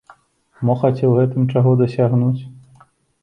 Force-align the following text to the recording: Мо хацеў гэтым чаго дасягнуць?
Мо 0.69 0.75
хацеў 0.83 1.13
гэтым 1.17 1.45
чаго 1.53 1.73
дасягнуць? 1.81 2.39